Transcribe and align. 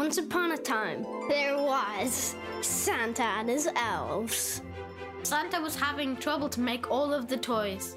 Once 0.00 0.16
upon 0.16 0.52
a 0.52 0.56
time, 0.56 1.04
there 1.28 1.58
was 1.58 2.34
Santa 2.62 3.22
and 3.22 3.50
his 3.50 3.68
elves. 3.76 4.62
Santa 5.24 5.60
was 5.60 5.76
having 5.76 6.16
trouble 6.16 6.48
to 6.48 6.60
make 6.62 6.90
all 6.90 7.12
of 7.12 7.28
the 7.28 7.36
toys. 7.36 7.96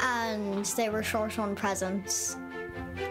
And 0.00 0.64
they 0.64 0.88
were 0.88 1.04
short 1.04 1.38
on 1.38 1.54
presents. 1.54 2.36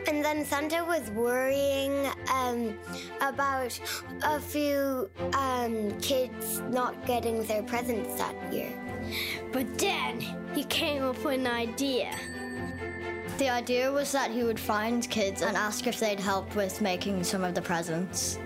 And 0.10 0.26
then 0.26 0.44
Santa 0.44 0.84
was 0.84 1.10
worrying 1.12 2.06
um, 2.34 2.78
about 3.21 3.79
a 4.24 4.42
few 4.42 5.10
um, 5.35 5.97
kids 6.01 6.60
not 6.69 7.05
getting 7.05 7.44
their 7.44 7.63
presents 7.63 8.13
that 8.15 8.35
year. 8.51 8.73
But 9.53 9.78
then 9.78 10.19
he 10.53 10.65
came 10.65 11.01
up 11.01 11.23
with 11.23 11.35
an 11.35 11.47
idea. 11.47 12.13
The 13.38 13.50
idea 13.50 13.92
was 13.92 14.12
that 14.12 14.31
he 14.31 14.44
would 14.44 14.60
find 14.60 15.10
kids 15.10 15.42
and 15.42 15.58
ask 15.58 15.88
if 15.88 15.99
they'd 15.99 16.20
help 16.20 16.55
with 16.55 16.81
making 16.81 17.23
some 17.23 17.44
of 17.44 17.55
the 17.55 17.62
presents. 17.62 18.38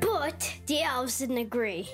But 0.00 0.52
the 0.66 0.82
elves 0.82 1.18
didn't 1.18 1.38
agree. 1.38 1.88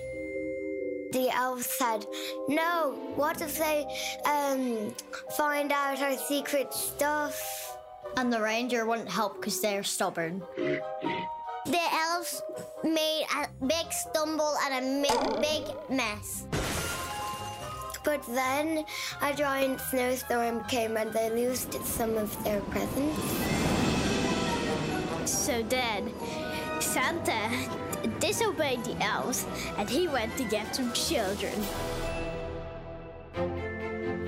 The 1.13 1.31
elves 1.35 1.67
said, 1.67 2.07
No, 2.49 2.95
what 3.17 3.41
if 3.41 3.59
they 3.59 3.87
um, 4.27 4.95
find 5.37 5.73
out 5.73 6.01
our 6.01 6.17
secret 6.17 6.73
stuff? 6.75 7.77
And 8.17 8.33
the 8.33 8.41
reindeer 8.41 8.85
wouldn't 8.85 9.11
help 9.11 9.37
because 9.37 9.61
they're 9.61 9.83
stubborn. 9.83 10.43
The 10.57 11.79
elves 11.93 12.43
made 12.85 13.25
a 13.37 13.49
big 13.67 13.93
stumble 13.93 14.55
and 14.65 15.05
a 15.07 15.41
big 15.41 15.91
mess. 15.91 16.45
But 18.05 18.23
then 18.27 18.85
a 19.21 19.33
giant 19.33 19.81
snowstorm 19.81 20.65
came 20.65 20.97
and 20.97 21.13
they 21.13 21.31
lost 21.31 21.73
some 21.85 22.17
of 22.17 22.45
their 22.45 22.61
presents. 22.63 23.21
So 25.25 25.63
then, 25.63 26.13
Santa 26.81 27.49
disobeyed 28.19 28.85
the 28.85 28.97
elves 29.03 29.47
and 29.79 29.89
he 29.89 30.09
went 30.09 30.37
to 30.37 30.45
get 30.45 30.75
some 30.75 30.93
children. 30.93 31.55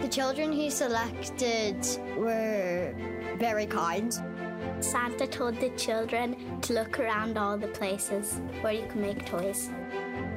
The 0.00 0.08
children 0.08 0.52
he 0.52 0.70
selected 0.70 1.76
were 2.16 2.94
very 3.38 3.66
kind. 3.66 4.12
Santa 4.80 5.26
told 5.26 5.58
the 5.60 5.70
children 5.70 6.60
to 6.60 6.74
look 6.74 7.00
around 7.00 7.36
all 7.36 7.58
the 7.58 7.68
places 7.68 8.40
where 8.60 8.72
you 8.72 8.86
can 8.86 9.00
make 9.00 9.24
toys. 9.26 9.70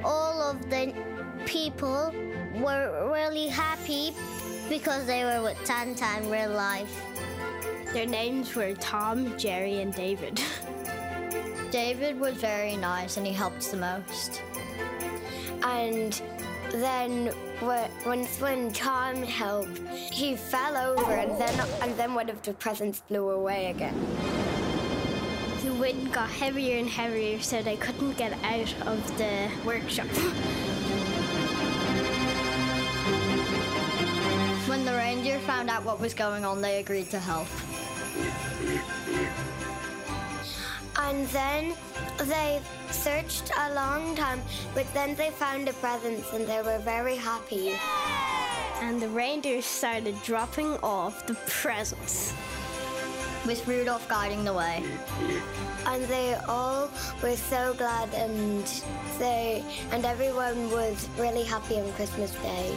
All 0.04 0.37
of 0.48 0.70
the 0.70 0.94
people 1.44 2.14
were 2.54 3.10
really 3.12 3.48
happy 3.48 4.14
because 4.68 5.06
they 5.06 5.24
were 5.24 5.42
with 5.42 5.58
Santa 5.66 6.06
in 6.18 6.30
real 6.30 6.50
life. 6.50 7.02
Their 7.92 8.06
names 8.06 8.54
were 8.54 8.74
Tom, 8.74 9.36
Jerry, 9.38 9.80
and 9.80 9.94
David. 9.94 10.40
David 11.70 12.18
was 12.18 12.34
very 12.34 12.76
nice 12.76 13.18
and 13.18 13.26
he 13.26 13.32
helped 13.32 13.70
the 13.70 13.76
most. 13.76 14.42
And 15.62 16.20
then 16.72 17.32
once 17.60 18.40
when 18.40 18.72
Tom 18.72 19.22
helped, 19.22 19.78
he 19.88 20.34
fell 20.36 20.76
over 20.76 21.12
and 21.12 21.38
then 21.38 21.68
and 21.82 21.94
then 21.98 22.14
one 22.14 22.30
of 22.30 22.40
the 22.42 22.54
presents 22.54 23.02
blew 23.08 23.30
away 23.30 23.66
again. 23.66 24.47
The 25.68 25.74
wind 25.74 26.14
got 26.14 26.30
heavier 26.30 26.78
and 26.78 26.88
heavier 26.88 27.38
so 27.40 27.60
they 27.60 27.76
couldn't 27.76 28.16
get 28.16 28.32
out 28.42 28.74
of 28.86 29.18
the 29.18 29.50
workshop. 29.66 30.06
When 34.66 34.86
the 34.86 34.92
reindeer 34.92 35.38
found 35.40 35.68
out 35.68 35.84
what 35.84 36.00
was 36.00 36.14
going 36.14 36.46
on, 36.46 36.62
they 36.62 36.78
agreed 36.78 37.10
to 37.10 37.18
help. 37.18 37.48
And 41.00 41.26
then 41.28 41.74
they 42.24 42.62
searched 42.90 43.50
a 43.58 43.74
long 43.74 44.16
time, 44.16 44.40
but 44.74 44.86
then 44.94 45.16
they 45.16 45.28
found 45.28 45.68
the 45.68 45.74
presents 45.74 46.32
and 46.32 46.46
they 46.46 46.62
were 46.62 46.78
very 46.78 47.16
happy. 47.16 47.76
And 48.80 49.02
the 49.02 49.08
reindeer 49.08 49.60
started 49.60 50.16
dropping 50.22 50.78
off 50.78 51.26
the 51.26 51.34
presents. 51.46 52.32
With 53.48 53.66
Rudolph 53.66 54.06
guiding 54.10 54.44
the 54.44 54.52
way. 54.52 54.84
And 55.86 56.04
they 56.04 56.34
all 56.46 56.90
were 57.22 57.34
so 57.34 57.72
glad 57.78 58.12
and 58.12 58.62
they 59.18 59.64
and 59.90 60.04
everyone 60.04 60.70
was 60.70 61.08
really 61.18 61.44
happy 61.44 61.80
on 61.80 61.90
Christmas 61.94 62.30
Day. 62.42 62.76